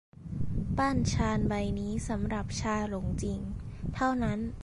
[0.77, 3.39] ป้านชาใบนี้สำหรับชาหลงจิ่ง
[3.95, 4.39] เท่านั้น